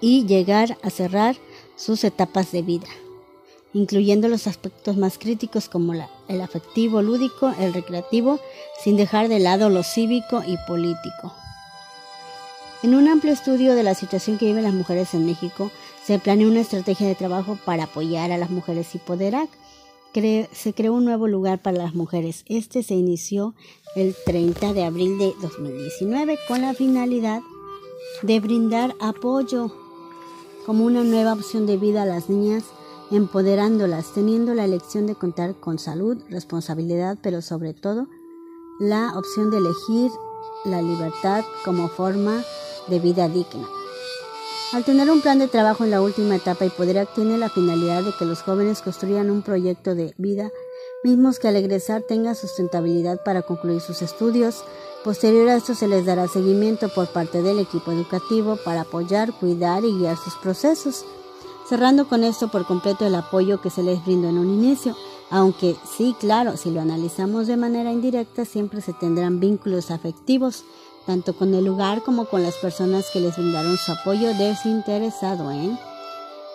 y 0.00 0.26
llegar 0.26 0.76
a 0.82 0.90
cerrar 0.90 1.36
sus 1.76 2.04
etapas 2.04 2.52
de 2.52 2.62
vida, 2.62 2.88
incluyendo 3.72 4.28
los 4.28 4.46
aspectos 4.46 4.96
más 4.96 5.18
críticos 5.18 5.68
como 5.68 5.94
el 6.28 6.40
afectivo, 6.40 7.02
lúdico, 7.02 7.54
el 7.58 7.72
recreativo, 7.72 8.40
sin 8.82 8.96
dejar 8.96 9.28
de 9.28 9.38
lado 9.38 9.70
lo 9.70 9.82
cívico 9.82 10.42
y 10.46 10.56
político. 10.66 11.32
En 12.82 12.96
un 12.96 13.06
amplio 13.06 13.32
estudio 13.32 13.76
de 13.76 13.84
la 13.84 13.94
situación 13.94 14.38
que 14.38 14.46
viven 14.46 14.64
las 14.64 14.74
mujeres 14.74 15.14
en 15.14 15.24
México, 15.24 15.70
se 16.04 16.18
planeó 16.18 16.48
una 16.48 16.62
estrategia 16.62 17.06
de 17.06 17.14
trabajo 17.14 17.56
para 17.64 17.84
apoyar 17.84 18.32
a 18.32 18.38
las 18.38 18.50
mujeres 18.50 18.92
y 18.96 18.98
Poderac. 18.98 19.48
se 20.12 20.74
creó 20.74 20.94
un 20.94 21.04
nuevo 21.04 21.28
lugar 21.28 21.62
para 21.62 21.78
las 21.78 21.94
mujeres. 21.94 22.44
Este 22.48 22.82
se 22.82 22.94
inició 22.94 23.54
el 23.94 24.16
30 24.26 24.72
de 24.72 24.84
abril 24.84 25.16
de 25.16 25.32
2019 25.40 26.36
con 26.48 26.62
la 26.62 26.74
finalidad 26.74 27.40
de 28.22 28.40
brindar 28.40 28.96
apoyo 28.98 29.72
como 30.66 30.84
una 30.84 31.04
nueva 31.04 31.34
opción 31.34 31.66
de 31.66 31.76
vida 31.76 32.02
a 32.02 32.06
las 32.06 32.28
niñas, 32.28 32.64
empoderándolas, 33.12 34.12
teniendo 34.12 34.54
la 34.54 34.64
elección 34.64 35.06
de 35.06 35.14
contar 35.14 35.54
con 35.54 35.78
salud, 35.78 36.18
responsabilidad, 36.28 37.16
pero 37.22 37.42
sobre 37.42 37.74
todo 37.74 38.08
la 38.80 39.16
opción 39.16 39.52
de 39.52 39.58
elegir 39.58 40.10
la 40.64 40.82
libertad 40.82 41.44
como 41.64 41.88
forma 41.88 42.42
de 42.88 42.98
vida 42.98 43.28
digna. 43.28 43.68
Al 44.72 44.84
tener 44.84 45.10
un 45.10 45.20
plan 45.20 45.38
de 45.38 45.48
trabajo 45.48 45.84
en 45.84 45.90
la 45.90 46.00
última 46.00 46.34
etapa, 46.34 46.64
y 46.64 46.70
poder 46.70 47.06
tiene 47.14 47.36
la 47.36 47.50
finalidad 47.50 48.02
de 48.02 48.12
que 48.18 48.24
los 48.24 48.40
jóvenes 48.40 48.80
construyan 48.80 49.30
un 49.30 49.42
proyecto 49.42 49.94
de 49.94 50.14
vida, 50.16 50.50
mismos 51.04 51.38
que 51.38 51.48
al 51.48 51.56
egresar 51.56 52.00
tengan 52.02 52.34
sustentabilidad 52.34 53.22
para 53.22 53.42
concluir 53.42 53.82
sus 53.82 54.00
estudios. 54.00 54.64
Posterior 55.04 55.48
a 55.48 55.56
esto 55.56 55.74
se 55.74 55.88
les 55.88 56.06
dará 56.06 56.26
seguimiento 56.26 56.88
por 56.88 57.08
parte 57.08 57.42
del 57.42 57.58
equipo 57.58 57.92
educativo 57.92 58.56
para 58.64 58.82
apoyar, 58.82 59.32
cuidar 59.38 59.84
y 59.84 59.92
guiar 59.92 60.16
sus 60.16 60.36
procesos, 60.36 61.04
cerrando 61.68 62.08
con 62.08 62.24
esto 62.24 62.50
por 62.50 62.66
completo 62.66 63.04
el 63.04 63.14
apoyo 63.14 63.60
que 63.60 63.68
se 63.68 63.82
les 63.82 64.02
brindó 64.02 64.30
en 64.30 64.38
un 64.38 64.48
inicio. 64.48 64.96
Aunque 65.28 65.76
sí, 65.84 66.16
claro, 66.18 66.56
si 66.56 66.70
lo 66.70 66.80
analizamos 66.80 67.46
de 67.46 67.58
manera 67.58 67.92
indirecta, 67.92 68.46
siempre 68.46 68.80
se 68.80 68.94
tendrán 68.94 69.38
vínculos 69.38 69.90
afectivos 69.90 70.64
tanto 71.06 71.34
con 71.34 71.54
el 71.54 71.64
lugar 71.64 72.02
como 72.02 72.26
con 72.26 72.42
las 72.42 72.56
personas 72.56 73.10
que 73.12 73.20
les 73.20 73.36
brindaron 73.36 73.76
su 73.76 73.92
apoyo 73.92 74.34
desinteresado. 74.34 75.50
¿eh? 75.50 75.76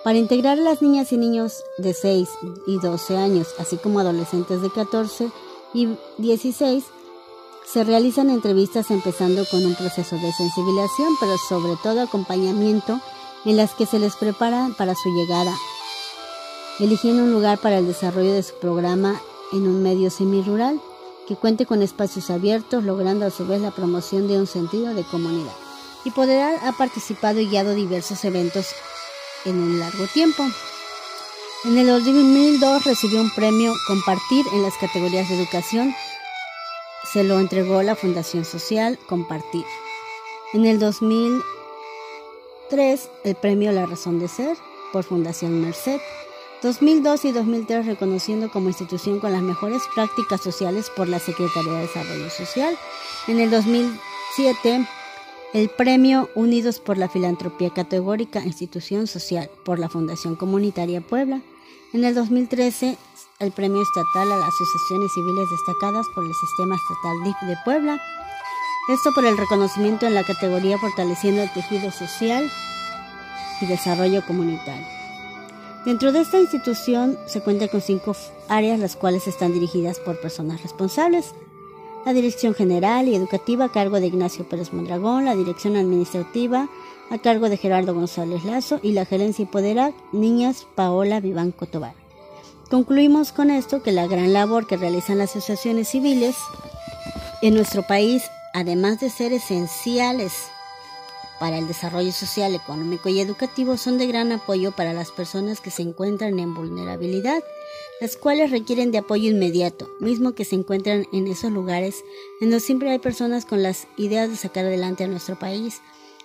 Para 0.04 0.18
integrar 0.18 0.58
a 0.58 0.62
las 0.62 0.82
niñas 0.82 1.12
y 1.12 1.18
niños 1.18 1.64
de 1.78 1.94
6 1.94 2.30
y 2.68 2.80
12 2.80 3.18
años, 3.18 3.48
así 3.60 3.78
como 3.78 4.00
adolescentes 4.00 4.62
de 4.62 4.70
14 4.70 5.32
y 5.74 5.90
16, 6.18 6.86
se 7.66 7.84
realizan 7.84 8.30
entrevistas 8.30 8.92
empezando 8.92 9.44
con 9.52 9.66
un 9.66 9.76
proceso 9.76 10.16
de 10.16 10.32
sensibilización, 10.32 11.14
pero 11.20 11.34
sobre 11.50 11.76
todo 11.84 12.02
acompañamiento 12.02 13.02
en 13.44 13.58
las 13.58 13.74
que 13.74 13.86
se 13.86 14.00
les 14.00 14.16
prepara 14.16 14.70
para 14.78 14.96
su 14.96 15.10
llegada, 15.10 15.54
eligiendo 16.80 17.24
un 17.24 17.34
lugar 17.34 17.58
para 17.58 17.80
el 17.80 17.88
desarrollo 17.88 18.32
de 18.32 18.44
su 18.44 18.56
programa 18.56 19.22
en 19.52 19.68
un 19.68 19.84
medio 19.84 20.10
semirural 20.10 20.80
que 21.28 21.36
cuente 21.36 21.66
con 21.66 21.82
espacios 21.82 22.30
abiertos, 22.30 22.86
logrando 22.86 23.26
a 23.26 23.32
su 23.32 23.46
vez 23.46 23.60
la 23.62 23.72
promoción 23.72 24.30
de 24.30 24.40
un 24.40 24.48
sentido 24.48 24.94
de 24.94 25.04
comunidad. 25.04 25.52
Y 26.06 26.12
Poder 26.12 26.56
ha 26.64 26.72
participado 26.72 27.42
y 27.42 27.48
guiado 27.48 27.76
diversos 27.76 28.24
eventos 28.24 28.68
en 29.46 29.60
un 29.60 29.80
largo 29.80 30.08
tiempo. 30.08 30.46
En 31.66 31.78
el 31.78 31.88
2002 31.88 32.86
recibió 32.86 33.20
un 33.20 33.30
premio 33.32 33.74
Compartir 33.88 34.46
en 34.54 34.64
las 34.64 34.78
categorías 34.78 35.28
de 35.28 35.36
educación. 35.36 35.94
Se 37.12 37.26
lo 37.26 37.40
entregó 37.40 37.84
la 37.84 37.96
Fundación 37.96 38.46
Social 38.46 38.98
Compartir. 39.10 39.66
En 40.54 40.66
el 40.66 40.80
2003 40.80 43.10
el 43.26 43.36
premio 43.36 43.74
La 43.74 43.86
Razón 43.86 44.20
de 44.20 44.30
Ser 44.30 44.56
por 44.94 45.04
Fundación 45.04 45.62
Merced 45.62 46.00
2002 46.62 47.26
y 47.26 47.32
2003 47.32 47.86
reconociendo 47.86 48.50
como 48.50 48.70
institución 48.70 49.20
con 49.20 49.32
las 49.32 49.44
mejores 49.44 49.84
prácticas 49.94 50.42
sociales 50.42 50.90
por 50.96 51.08
la 51.08 51.20
Secretaría 51.20 51.74
de 51.74 51.82
Desarrollo 51.82 52.30
Social. 52.30 52.76
En 53.28 53.40
el 53.40 53.52
2007 53.52 54.88
el 55.54 55.70
premio 55.70 56.30
Unidos 56.36 56.80
por 56.80 56.98
la 56.98 57.10
Filantropía 57.10 57.70
Categórica 57.70 58.44
Institución 58.44 59.08
Social 59.08 59.50
por 59.64 59.80
la 59.80 59.88
Fundación 59.88 60.36
Comunitaria 60.36 61.00
Puebla. 61.00 61.42
En 61.94 62.04
el 62.04 62.16
2013 62.16 62.98
el 63.40 63.52
premio 63.52 63.82
estatal 63.84 64.32
a 64.32 64.38
las 64.38 64.50
asociaciones 64.50 65.12
civiles 65.14 65.48
destacadas 65.52 66.08
por 66.16 66.26
el 66.26 66.34
Sistema 66.34 66.76
Estatal 66.76 67.24
DIF 67.24 67.36
de 67.48 67.56
Puebla. 67.64 68.02
Esto 68.90 69.12
por 69.14 69.26
el 69.26 69.38
reconocimiento 69.38 70.08
en 70.08 70.16
la 70.16 70.24
categoría 70.24 70.80
fortaleciendo 70.80 71.44
el 71.44 71.54
tejido 71.54 71.92
social 71.92 72.50
y 73.62 73.66
desarrollo 73.68 74.26
comunitario. 74.26 74.97
Dentro 75.88 76.12
de 76.12 76.20
esta 76.20 76.38
institución 76.38 77.18
se 77.28 77.40
cuenta 77.40 77.70
con 77.70 77.80
cinco 77.80 78.14
áreas, 78.50 78.78
las 78.78 78.98
cuales 78.98 79.26
están 79.26 79.54
dirigidas 79.54 80.00
por 80.02 80.20
personas 80.20 80.62
responsables. 80.62 81.34
La 82.06 82.12
Dirección 82.12 82.54
General 82.54 83.08
y 83.08 83.16
Educativa 83.16 83.64
a 83.64 83.72
cargo 83.72 84.02
de 84.02 84.08
Ignacio 84.08 84.44
Pérez 84.44 84.74
Mondragón, 84.74 85.24
la 85.24 85.34
Dirección 85.34 85.78
Administrativa 85.78 86.68
a 87.10 87.18
cargo 87.20 87.48
de 87.48 87.56
Gerardo 87.56 87.94
González 87.94 88.44
Lazo 88.44 88.82
y 88.84 88.92
la 88.92 89.06
Gerencia 89.06 89.44
y 89.44 89.46
Poder 89.46 89.94
Niñas 90.12 90.68
Paola 90.76 91.22
Vivanco 91.22 91.68
Tobar. 91.68 91.94
Concluimos 92.70 93.32
con 93.32 93.50
esto 93.50 93.82
que 93.82 93.94
la 93.94 94.08
gran 94.08 94.34
labor 94.34 94.68
que 94.68 94.76
realizan 94.76 95.20
las 95.20 95.38
asociaciones 95.38 95.88
civiles 95.88 96.36
en 97.42 97.54
nuestro 97.54 97.84
país, 97.84 98.24
además 98.54 99.00
de 99.00 99.10
ser 99.10 99.32
esenciales 99.32 100.50
para 101.40 101.58
el 101.58 101.68
desarrollo 101.68 102.12
social, 102.12 102.56
económico 102.56 103.10
y 103.10 103.20
educativo 103.20 103.78
son 103.78 103.98
de 103.98 104.08
gran 104.08 104.32
apoyo 104.32 104.72
para 104.72 104.94
las 104.94 105.12
personas 105.12 105.62
que 105.62 105.72
se 105.72 105.82
encuentran 105.82 106.40
en 106.40 106.54
vulnerabilidad, 106.54 107.44
las 108.02 108.18
cuales 108.18 108.52
requieren 108.52 108.92
de 108.92 109.00
apoyo 109.00 109.30
inmediato, 109.30 109.90
mismo 110.00 110.34
que 110.34 110.46
se 110.46 110.56
encuentran 110.56 111.06
en 111.14 111.28
esos 111.28 111.52
lugares 111.52 112.04
en 112.42 112.50
donde 112.50 112.66
siempre 112.66 112.92
hay 112.92 113.00
personas 113.00 113.46
con 113.46 113.64
las 113.64 113.88
ideas 113.98 114.30
de 114.30 114.36
sacar 114.36 114.66
adelante 114.66 115.04
a 115.04 115.08
nuestro 115.08 115.38
país, 115.38 115.82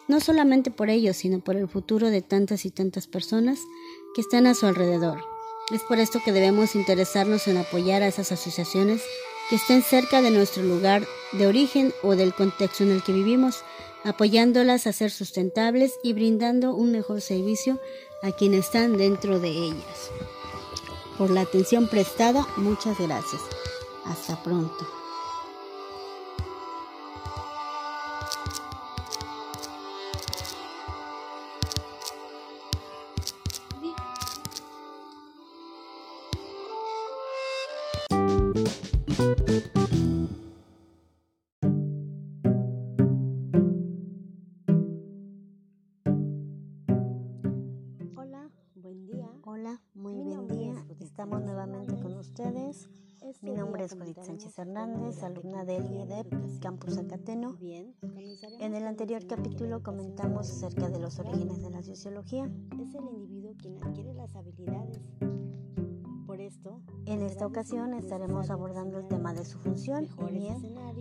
no 0.08 0.20
solamente 0.20 0.70
por 0.70 0.90
ellos, 0.90 1.16
sino 1.16 1.40
por 1.40 1.56
el 1.56 1.68
futuro 1.68 2.10
de 2.10 2.22
tantas 2.22 2.64
y 2.64 2.70
tantas 2.70 3.06
personas 3.06 3.60
que 4.14 4.20
están 4.20 4.46
a 4.46 4.54
su 4.54 4.66
alrededor. 4.66 5.22
Es 5.72 5.82
por 5.82 5.98
esto 5.98 6.20
que 6.24 6.32
debemos 6.32 6.74
interesarnos 6.74 7.48
en 7.48 7.56
apoyar 7.56 8.02
a 8.02 8.08
esas 8.08 8.32
asociaciones 8.32 9.02
que 9.48 9.56
estén 9.56 9.82
cerca 9.82 10.22
de 10.22 10.30
nuestro 10.30 10.62
lugar 10.62 11.06
de 11.32 11.46
origen 11.46 11.92
o 12.02 12.16
del 12.16 12.34
contexto 12.34 12.84
en 12.84 12.90
el 12.90 13.02
que 13.02 13.12
vivimos, 13.12 13.64
apoyándolas 14.04 14.86
a 14.86 14.92
ser 14.92 15.10
sustentables 15.10 15.98
y 16.02 16.12
brindando 16.12 16.74
un 16.74 16.92
mejor 16.92 17.20
servicio 17.20 17.80
a 18.22 18.32
quienes 18.32 18.66
están 18.66 18.96
dentro 18.96 19.40
de 19.40 19.50
ellas. 19.50 20.10
Por 21.18 21.30
la 21.30 21.42
atención 21.42 21.88
prestada, 21.88 22.46
muchas 22.56 22.98
gracias. 22.98 23.42
Hasta 24.04 24.42
pronto. 24.42 25.01
Mi 53.40 53.52
nombre 53.52 53.84
es 53.84 53.94
Judith 53.94 54.22
Sánchez 54.22 54.58
Hernández, 54.58 55.22
alumna 55.22 55.64
del 55.64 55.84
IEDEP 55.84 56.60
Campus 56.60 56.96
Acateno. 56.96 57.56
En 57.60 58.74
el 58.74 58.86
anterior 58.86 59.26
capítulo 59.26 59.82
comentamos 59.82 60.48
acerca 60.50 60.88
de 60.88 61.00
los 61.00 61.18
orígenes 61.18 61.60
de 61.60 61.70
la 61.70 61.82
sociología. 61.82 62.44
Es 62.80 62.94
el 62.94 63.04
individuo 63.04 63.54
quien 63.58 63.82
adquiere 63.82 64.14
las 64.14 64.36
habilidades. 64.36 65.12
En 67.06 67.22
esta 67.22 67.46
ocasión 67.46 67.94
estaremos 67.94 68.50
abordando 68.50 68.98
el 68.98 69.06
tema 69.06 69.32
de 69.32 69.44
su 69.44 69.58
función. 69.58 70.08
Bien, 70.32 70.56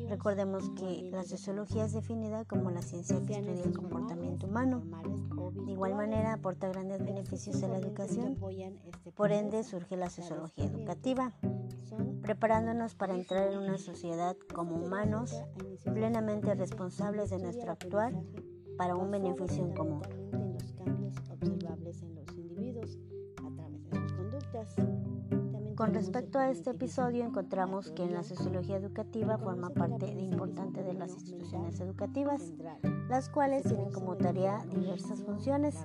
recordemos 0.08 0.70
que 0.72 1.10
la 1.12 1.24
sociología 1.24 1.86
es 1.86 1.94
definida 1.94 2.46
como 2.46 2.70
la 2.70 2.82
ciencia 2.82 3.20
que 3.26 3.34
estudia 3.34 3.64
el 3.64 3.76
comportamiento 3.76 4.46
humano. 4.46 4.84
De 5.66 5.72
igual 5.72 5.96
manera 5.96 6.34
aporta 6.34 6.70
grandes 6.70 7.04
beneficios 7.04 7.64
a 7.64 7.70
la 7.70 7.80
educación. 7.80 8.38
Por 9.16 9.32
ende 9.32 9.64
surge 9.64 9.98
la 9.98 10.10
sociología 10.12 10.66
educativa, 10.66 11.34
preparándonos 12.22 12.94
para 12.94 13.16
entrar 13.16 13.52
en 13.52 13.58
una 13.58 13.80
sociedad 13.80 14.36
como 14.54 14.76
humanos 14.76 15.44
plenamente 15.86 16.54
responsables 16.54 17.32
de 17.32 17.40
nuestro 17.40 17.72
actuar 17.72 18.14
para 18.78 18.96
un 18.96 19.10
beneficio 19.10 19.66
en 19.66 19.74
común. 19.74 20.02
Con 25.82 25.96
respecto 25.96 26.38
a 26.38 26.52
este 26.52 26.70
episodio, 26.70 27.26
encontramos 27.26 27.90
que 27.90 28.04
en 28.04 28.14
la 28.14 28.22
sociología 28.22 28.78
educativa 28.78 29.40
forma 29.40 29.72
parte 29.72 30.06
importante 30.06 30.84
de 30.84 30.94
las 30.94 31.12
instituciones 31.14 31.80
educativas, 31.80 32.54
las 33.10 33.30
cuales 33.30 33.64
tienen 33.64 33.92
como 33.92 34.16
tarea 34.16 34.64
diversas 34.70 35.24
funciones. 35.24 35.76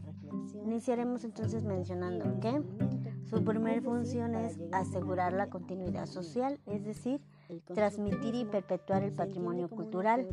Iniciaremos 0.67 1.25
entonces 1.25 1.65
mencionando 1.65 2.38
que 2.41 2.62
su 3.25 3.43
primera 3.43 3.81
función 3.81 4.35
es 4.35 4.59
asegurar 4.71 5.33
la 5.33 5.49
continuidad 5.49 6.05
social, 6.05 6.61
es 6.67 6.85
decir, 6.85 7.23
transmitir 7.75 8.35
y 8.35 8.45
perpetuar 8.45 9.03
el 9.03 9.12
patrimonio 9.12 9.69
cultural, 9.69 10.26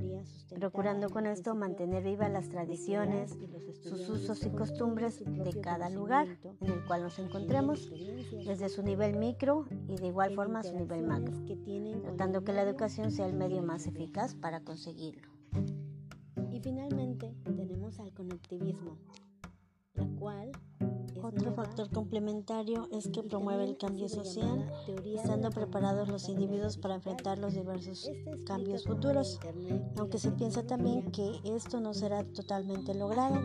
procurando 0.55 1.10
con 1.10 1.25
esto 1.25 1.55
mantener 1.55 2.03
vivas 2.03 2.32
las 2.32 2.50
tradiciones, 2.50 3.38
sus 3.82 4.10
usos 4.10 4.43
y 4.46 4.50
costumbres 4.50 5.24
de 5.25 5.62
cada 5.62 5.89
lugar 5.89 6.27
en 6.62 6.72
el 6.72 6.86
cual 6.86 7.03
nos 7.03 7.20
encontremos, 7.20 7.91
desde 8.46 8.70
su 8.70 8.84
nivel 8.84 9.17
micro 9.17 9.65
y 9.88 9.98
de 9.98 10.08
igual 10.08 10.34
forma 10.36 10.63
su 10.63 10.75
nivel 10.75 11.03
macro, 11.03 11.34
tratando 12.01 12.43
que 12.43 12.53
la 12.53 12.63
educación 12.63 13.12
sea 13.12 13.27
el 13.27 13.34
medio 13.34 13.62
más 13.62 13.88
eficaz 13.88 14.36
para 14.36 14.62
conseguirlo. 14.62 15.32
Y 16.51 16.60
finalmente 16.60 17.34
tenemos 17.43 18.00
al 18.00 18.13
conectivismo, 18.13 18.98
la 19.96 20.08
cual 20.20 20.51
otro 21.23 21.53
factor 21.53 21.89
complementario 21.89 22.87
es 22.91 23.07
que 23.07 23.23
promueve 23.23 23.63
el 23.63 23.77
cambio 23.77 24.09
social, 24.09 24.69
estando 25.05 25.49
preparados 25.51 26.09
los 26.09 26.27
individuos 26.27 26.77
para 26.77 26.95
enfrentar 26.95 27.39
los 27.39 27.53
diversos 27.53 28.09
cambios 28.45 28.85
futuros, 28.85 29.39
aunque 29.97 30.17
se 30.17 30.31
piensa 30.31 30.65
también 30.65 31.11
que 31.11 31.39
esto 31.45 31.79
no 31.79 31.93
será 31.93 32.23
totalmente 32.23 32.93
logrado. 32.93 33.35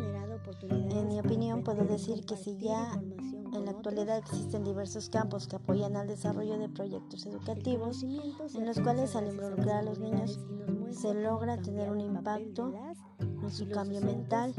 En 0.71 1.09
mi 1.09 1.21
opinión, 1.21 1.63
puedo 1.63 1.85
decir 1.85 2.25
que 2.25 2.37
si 2.37 2.57
ya 2.59 3.01
en 3.55 3.65
la 3.65 3.71
actualidad 3.71 4.19
existen 4.19 4.65
diversos 4.65 5.09
campos 5.09 5.47
que 5.47 5.57
apoyan 5.57 5.97
al 5.97 6.09
desarrollo 6.09 6.59
de 6.59 6.69
proyectos 6.69 7.27
educativos, 7.27 8.03
en 8.03 8.67
los 8.67 8.81
cuales 8.81 9.15
al 9.15 9.29
involucrar 9.29 9.79
a 9.79 9.83
los 9.83 9.99
niños 9.99 10.41
se 10.91 11.15
logra 11.15 11.57
tener 11.59 11.91
un 11.91 12.01
impacto 12.01 12.73
en 13.21 13.51
su 13.51 13.69
cambio 13.71 14.01
mental 14.01 14.55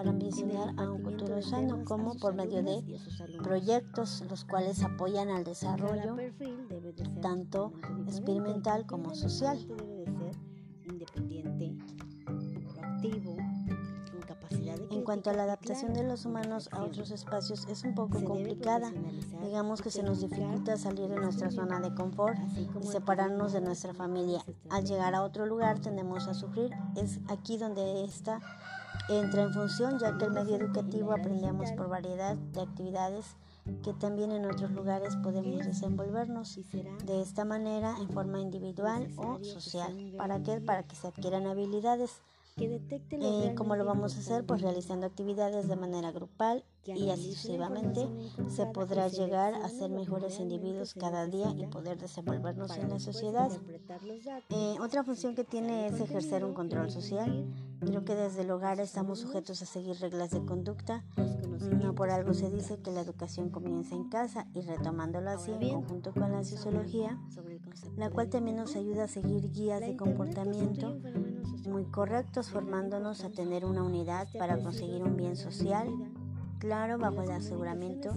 para 0.00 0.12
ambicionar 0.12 0.72
a 0.78 0.90
un 0.90 1.02
futuro 1.02 1.42
sano, 1.42 1.84
como 1.84 2.14
por 2.14 2.32
medio 2.32 2.62
de 2.62 2.82
proyectos 3.42 4.24
los 4.30 4.46
cuales 4.46 4.82
apoyan 4.82 5.28
al 5.28 5.44
desarrollo 5.44 6.16
tanto 7.20 7.74
experimental 8.06 8.86
como 8.86 9.14
social. 9.14 9.58
En 14.90 15.04
cuanto 15.04 15.28
a 15.28 15.34
la 15.34 15.42
adaptación 15.42 15.92
de 15.92 16.02
los 16.02 16.24
humanos 16.24 16.70
a 16.72 16.82
otros 16.82 17.10
espacios 17.10 17.66
es 17.68 17.84
un 17.84 17.94
poco 17.94 18.24
complicada. 18.24 18.90
Digamos 19.42 19.82
que 19.82 19.90
se 19.90 20.02
nos 20.02 20.22
dificulta 20.22 20.78
salir 20.78 21.10
de 21.10 21.16
nuestra 21.16 21.50
zona 21.50 21.78
de 21.78 21.94
confort 21.94 22.38
y 22.56 22.86
separarnos 22.86 23.52
de 23.52 23.60
nuestra 23.60 23.92
familia. 23.92 24.42
Al 24.70 24.86
llegar 24.86 25.14
a 25.14 25.22
otro 25.22 25.44
lugar 25.44 25.78
tendemos 25.80 26.26
a 26.26 26.32
sufrir. 26.32 26.70
Es 26.96 27.20
aquí 27.28 27.58
donde 27.58 28.04
está 28.04 28.40
entra 29.18 29.42
en 29.42 29.52
función 29.52 29.98
ya 29.98 30.16
que 30.16 30.24
el 30.24 30.32
medio 30.32 30.56
educativo 30.56 31.12
aprendemos 31.12 31.72
por 31.72 31.88
variedad 31.88 32.36
de 32.36 32.60
actividades 32.60 33.36
que 33.82 33.92
también 33.92 34.32
en 34.32 34.46
otros 34.46 34.70
lugares 34.70 35.16
podemos 35.16 35.66
desenvolvernos 35.66 36.58
de 37.04 37.22
esta 37.22 37.44
manera 37.44 37.94
en 38.00 38.08
forma 38.08 38.40
individual 38.40 39.10
o 39.16 39.42
social. 39.42 40.14
¿Para 40.16 40.42
qué? 40.42 40.60
Para 40.60 40.82
que 40.84 40.96
se 40.96 41.08
adquieran 41.08 41.46
habilidades. 41.46 42.22
Eh, 42.60 43.54
¿Cómo 43.56 43.76
lo 43.76 43.84
vamos 43.84 44.16
a 44.16 44.20
hacer? 44.20 44.44
Pues 44.44 44.60
realizando 44.60 45.06
actividades 45.06 45.68
de 45.68 45.76
manera 45.76 46.12
grupal 46.12 46.64
y 46.84 47.10
así 47.10 47.32
sucesivamente 47.32 48.08
se 48.48 48.66
podrá 48.66 49.08
llegar 49.08 49.54
a 49.54 49.68
ser 49.68 49.90
mejores 49.90 50.40
individuos 50.40 50.94
cada 50.94 51.26
día 51.26 51.54
y 51.56 51.66
poder 51.66 51.98
desenvolvernos 51.98 52.76
en 52.76 52.90
la 52.90 52.98
sociedad. 52.98 53.50
Eh, 54.50 54.76
otra 54.80 55.04
función 55.04 55.34
que 55.34 55.44
tiene 55.44 55.88
es 55.88 56.00
ejercer 56.00 56.44
un 56.44 56.54
control 56.54 56.90
social. 56.90 57.46
Creo 57.80 58.04
que 58.04 58.14
desde 58.14 58.42
el 58.42 58.50
hogar 58.50 58.80
estamos 58.80 59.20
sujetos 59.20 59.62
a 59.62 59.66
seguir 59.66 59.96
reglas 60.00 60.30
de 60.30 60.44
conducta. 60.44 61.04
No 61.82 61.94
por 61.94 62.10
algo 62.10 62.34
se 62.34 62.50
dice 62.50 62.78
que 62.78 62.90
la 62.90 63.00
educación 63.00 63.50
comienza 63.50 63.94
en 63.94 64.08
casa 64.08 64.46
y 64.54 64.62
retomándolo 64.62 65.30
así 65.30 65.52
en 65.52 65.70
conjunto 65.70 66.12
con 66.12 66.32
la 66.32 66.44
sociología, 66.44 67.18
la 67.96 68.10
cual 68.10 68.28
también 68.28 68.56
nos 68.56 68.76
ayuda 68.76 69.04
a 69.04 69.08
seguir 69.08 69.50
guías 69.50 69.80
de 69.80 69.96
comportamiento 69.96 70.98
muy 71.68 71.84
correctos, 71.84 72.50
formándonos 72.50 73.24
a 73.24 73.30
tener 73.30 73.64
una 73.64 73.82
unidad 73.82 74.28
para 74.38 74.58
conseguir 74.58 75.02
un 75.02 75.16
bien 75.16 75.36
social, 75.36 75.88
claro, 76.58 76.98
bajo 76.98 77.22
el 77.22 77.30
aseguramiento 77.30 78.12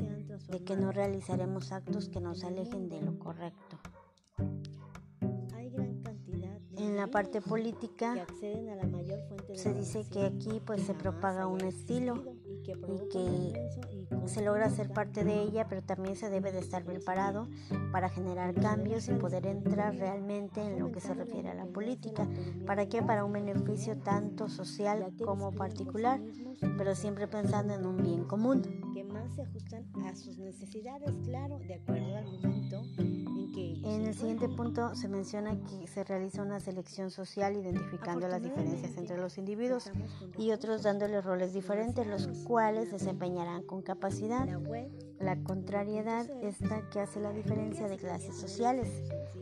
de 0.49 0.63
que 0.63 0.75
no 0.75 0.91
realizaremos 0.91 1.71
actos 1.71 2.09
que 2.09 2.19
nos 2.19 2.43
alejen 2.43 2.89
de 2.89 3.01
lo 3.01 3.19
correcto. 3.19 3.77
En 6.77 6.97
la 6.97 7.07
parte 7.07 7.41
política 7.41 8.25
se 9.53 9.73
dice 9.73 10.05
que 10.09 10.25
aquí 10.25 10.61
pues 10.65 10.83
se 10.83 10.93
propaga 10.93 11.47
un 11.47 11.61
estilo 11.61 12.23
y 12.71 13.10
que 13.10 14.28
se 14.28 14.41
logra 14.41 14.69
ser 14.69 14.89
parte 14.89 15.23
de 15.23 15.41
ella, 15.41 15.67
pero 15.67 15.82
también 15.82 16.15
se 16.15 16.30
debe 16.30 16.52
de 16.52 16.60
estar 16.60 16.84
preparado 16.84 17.47
para 17.91 18.10
generar 18.10 18.54
cambios 18.56 19.08
y 19.10 19.13
poder 19.13 19.45
entrar 19.45 19.95
realmente 19.95 20.62
en 20.62 20.80
lo 20.80 20.91
que 20.91 20.99
se 20.99 21.13
refiere 21.13 21.49
a 21.49 21.54
la 21.54 21.65
política. 21.65 22.28
¿Para 22.65 22.88
qué? 22.88 23.02
Para 23.02 23.26
un 23.26 23.34
beneficio 23.34 23.97
tanto 23.97 24.47
social 24.47 25.13
como 25.23 25.52
particular, 25.52 26.19
pero 26.78 26.95
siempre 26.95 27.28
pensando 27.28 27.73
en 27.73 27.86
un 27.86 27.97
bien 27.97 28.23
común. 28.23 28.62
Que 29.23 29.29
se 29.29 29.41
ajustan 29.41 29.86
a 30.05 30.15
sus 30.15 30.38
necesidades, 30.38 31.12
claro, 31.23 31.57
de 31.59 31.75
acuerdo 31.75 32.17
al 32.17 32.25
momento 32.25 32.83
en 33.55 34.07
el 34.07 34.15
siguiente 34.15 34.49
punto 34.49 34.95
se 34.95 35.07
menciona 35.07 35.55
que 35.55 35.88
se 35.88 36.03
realiza 36.03 36.41
una 36.41 36.59
selección 36.59 37.12
social 37.12 37.55
identificando 37.55 38.27
las 38.27 38.41
diferencias 38.41 38.97
entre 38.97 39.17
los 39.17 39.38
individuos 39.38 39.91
y 40.38 40.51
otros 40.51 40.81
dándoles 40.81 41.23
roles 41.23 41.53
diferentes, 41.53 42.07
los 42.07 42.27
cuales 42.45 42.91
desempeñarán 42.91 43.63
con 43.63 43.81
capacidad. 43.81 44.47
La 45.19 45.41
contrariedad 45.43 46.27
esta 46.41 46.89
que 46.89 46.99
hace 46.99 47.19
la 47.19 47.31
diferencia 47.31 47.88
de 47.88 47.97
clases 47.97 48.36
sociales, 48.36 48.89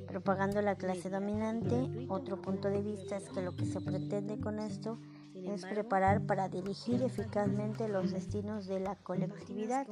propagando 0.08 0.62
la 0.62 0.76
clase 0.76 1.10
dominante. 1.10 2.08
Otro 2.10 2.42
punto 2.42 2.70
de 2.70 2.82
vista 2.82 3.18
es 3.18 3.30
que 3.30 3.42
lo 3.42 3.56
que 3.56 3.66
se 3.66 3.80
pretende 3.80 4.40
con 4.40 4.60
esto 4.60 5.00
es 5.00 5.21
preparar 5.70 6.26
para 6.26 6.50
dirigir 6.50 7.02
eficazmente 7.04 7.88
los 7.88 8.12
destinos 8.12 8.68
de 8.68 8.80
la 8.80 8.96
colectividad. 8.96 9.88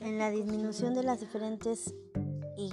en 0.00 0.18
la 0.18 0.30
disminución 0.30 0.94
de 0.94 1.02
las 1.02 1.20
diferentes 1.20 1.94
y 2.56 2.72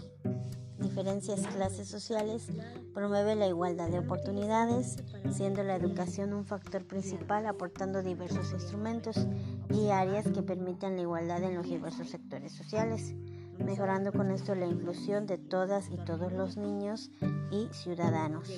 diferencias 0.80 1.46
clases 1.48 1.88
sociales, 1.88 2.48
promueve 2.94 3.36
la 3.36 3.48
igualdad 3.48 3.90
de 3.90 4.00
oportunidades, 4.00 4.98
siendo 5.32 5.64
la 5.64 5.76
educación 5.76 6.34
un 6.34 6.46
factor 6.46 6.86
principal 6.86 7.46
aportando 7.46 8.02
diversos 8.02 8.52
instrumentos 8.54 9.28
y 9.70 9.90
áreas 9.90 10.28
que 10.28 10.42
permitan 10.42 10.96
la 10.96 11.02
igualdad 11.02 11.44
en 11.44 11.56
los 11.56 11.68
diversos 11.68 12.10
sectores 12.10 12.54
sociales, 12.54 13.14
mejorando 13.60 14.12
con 14.12 14.32
esto 14.32 14.56
la 14.56 14.66
inclusión 14.66 15.26
de 15.26 15.38
todas 15.38 15.90
y 15.92 15.98
todos 15.98 16.32
los 16.32 16.58
niños 16.58 17.12
y 17.52 17.68
ciudadanos. 17.72 18.50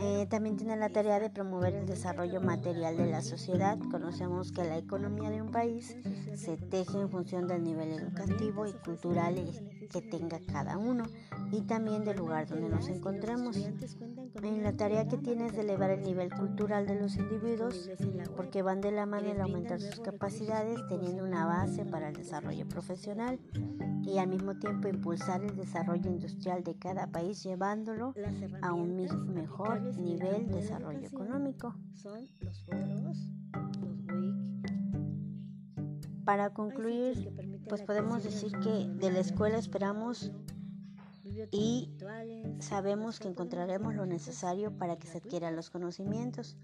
Eh, 0.00 0.26
también 0.28 0.56
tiene 0.56 0.76
la 0.76 0.88
tarea 0.88 1.20
de 1.20 1.30
promover 1.30 1.74
el 1.74 1.86
desarrollo 1.86 2.40
material 2.40 2.96
de 2.96 3.06
la 3.06 3.22
sociedad. 3.22 3.78
Conocemos 3.90 4.52
que 4.52 4.64
la 4.64 4.76
economía 4.76 5.30
de 5.30 5.42
un 5.42 5.50
país 5.50 5.96
se 6.34 6.56
teje 6.56 7.00
en 7.00 7.10
función 7.10 7.46
del 7.46 7.62
nivel 7.62 7.92
educativo 7.92 8.66
y 8.66 8.72
cultural 8.72 9.36
que 9.92 10.02
tenga 10.02 10.40
cada 10.50 10.78
uno 10.78 11.04
y 11.50 11.62
también 11.62 12.04
del 12.04 12.16
lugar 12.16 12.48
donde 12.48 12.68
nos 12.68 12.88
encontremos. 12.88 13.56
En 14.42 14.64
la 14.64 14.72
tarea 14.72 15.06
que 15.06 15.18
tiene 15.18 15.46
es 15.46 15.52
de 15.52 15.60
elevar 15.60 15.90
el 15.90 16.02
nivel 16.02 16.30
cultural 16.30 16.84
de 16.86 17.00
los 17.00 17.16
individuos 17.16 17.88
porque 18.36 18.62
van 18.62 18.80
de 18.80 18.90
la 18.90 19.06
mano 19.06 19.30
el 19.30 19.40
aumentar 19.40 19.80
sus 19.80 20.00
capacidades 20.00 20.80
teniendo 20.88 21.22
una 21.22 21.46
base 21.46 21.84
para 21.84 22.08
el 22.08 22.16
desarrollo 22.16 22.66
profesional 22.66 23.38
y 24.02 24.18
al 24.18 24.28
mismo 24.28 24.58
tiempo 24.58 24.88
impulsar 24.88 25.44
el 25.44 25.54
desarrollo 25.54 26.10
industrial 26.10 26.64
de 26.64 26.74
cada 26.76 27.06
país 27.06 27.44
llevándolo 27.44 28.14
a 28.62 28.72
un 28.72 28.96
mejor 29.32 29.80
nivel 29.96 30.48
de 30.48 30.56
desarrollo 30.56 31.06
económico. 31.06 31.76
Para 36.24 36.50
concluir 36.50 37.32
pues 37.68 37.82
podemos 37.82 38.24
decir 38.24 38.52
que 38.58 38.88
de 38.88 39.12
la 39.12 39.20
escuela 39.20 39.58
esperamos 39.58 40.32
y 41.50 41.96
sabemos 42.60 43.18
que 43.18 43.28
encontraremos 43.28 43.94
lo 43.94 44.06
necesario 44.06 44.76
para 44.76 44.96
que 44.96 45.06
se 45.06 45.18
adquieran 45.18 45.56
los 45.56 45.70
conocimientos, 45.70 46.56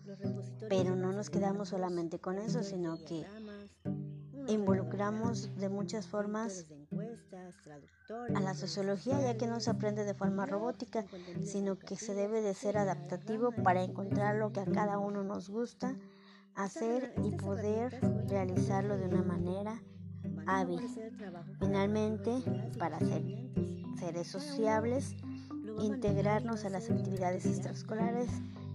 pero 0.68 0.96
no 0.96 1.12
nos 1.12 1.30
quedamos 1.30 1.68
solamente 1.68 2.18
con 2.18 2.38
eso, 2.38 2.62
sino 2.62 2.96
que 3.04 3.24
involucramos 4.48 5.54
de 5.56 5.68
muchas 5.68 6.06
formas 6.06 6.66
a 8.34 8.40
la 8.40 8.54
sociología, 8.54 9.20
ya 9.20 9.36
que 9.36 9.46
no 9.46 9.60
se 9.60 9.70
aprende 9.70 10.04
de 10.04 10.14
forma 10.14 10.46
robótica, 10.46 11.04
sino 11.42 11.78
que 11.78 11.96
se 11.96 12.14
debe 12.14 12.40
de 12.40 12.54
ser 12.54 12.78
adaptativo 12.78 13.52
para 13.52 13.82
encontrar 13.82 14.36
lo 14.36 14.52
que 14.52 14.60
a 14.60 14.66
cada 14.66 14.98
uno 14.98 15.22
nos 15.22 15.50
gusta 15.50 15.96
hacer 16.54 17.14
y 17.22 17.36
poder 17.36 18.00
realizarlo 18.26 18.96
de 18.96 19.06
una 19.06 19.22
manera 19.22 19.82
hábil. 20.46 20.80
Finalmente, 21.60 22.42
para 22.78 22.98
ser 22.98 23.22
seres 23.98 24.28
sociables, 24.28 25.16
integrarnos 25.80 26.64
a 26.64 26.70
las 26.70 26.90
actividades 26.90 27.46
extraescolares 27.46 28.28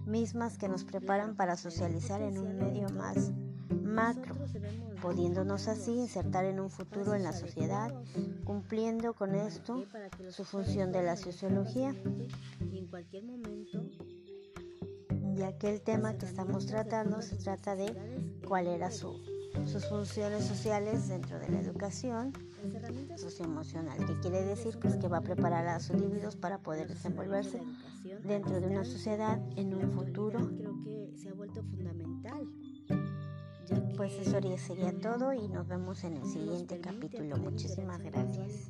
mismas 0.06 0.58
que 0.58 0.68
nos 0.68 0.84
preparan 0.84 1.34
para 1.34 1.56
socializar 1.56 2.22
en 2.22 2.38
un 2.38 2.56
medio 2.58 2.88
más 2.90 3.32
macro, 3.82 4.34
pudiéndonos 5.00 5.68
así 5.68 5.92
insertar 5.92 6.44
en 6.44 6.60
un 6.60 6.70
futuro 6.70 7.14
en 7.14 7.22
la 7.22 7.32
sociedad, 7.32 7.92
cumpliendo 8.44 9.14
con 9.14 9.34
esto 9.34 9.84
su 10.30 10.44
función 10.44 10.92
de 10.92 11.02
la 11.02 11.16
sociología. 11.16 11.94
Ya 15.36 15.58
que 15.58 15.70
el 15.70 15.80
tema 15.80 16.16
que 16.16 16.26
estamos 16.26 16.66
tratando 16.66 17.22
se 17.22 17.36
trata 17.36 17.74
de 17.74 18.40
cuál 18.46 18.66
era 18.66 18.90
su, 18.90 19.20
sus 19.66 19.86
funciones 19.86 20.44
sociales 20.44 21.08
dentro 21.08 21.38
de 21.38 21.48
la 21.48 21.60
educación 21.60 22.32
socioemocional, 23.16 23.98
que 24.06 24.18
quiere 24.20 24.42
decir 24.42 24.78
pues 24.80 24.96
que 24.96 25.08
va 25.08 25.18
a 25.18 25.22
preparar 25.22 25.66
a 25.66 25.74
los 25.74 25.90
individuos 25.90 26.36
para 26.36 26.58
poder 26.58 26.88
desenvolverse 26.88 27.60
dentro 28.24 28.60
de 28.60 28.66
una 28.66 28.84
sociedad 28.84 29.40
en 29.56 29.74
un 29.74 29.92
futuro. 29.92 30.50
Creo 30.56 30.82
que 30.82 31.12
se 31.16 31.28
ha 31.28 31.34
vuelto 31.34 31.62
fundamental 31.62 32.48
pues 33.96 34.12
eso 34.18 34.40
sería 34.58 34.92
todo 34.98 35.32
y 35.32 35.48
nos 35.48 35.66
vemos 35.66 36.04
en 36.04 36.16
el 36.16 36.26
siguiente 36.26 36.80
capítulo. 36.80 37.36
Muchísimas 37.36 38.02
gracias. 38.02 38.68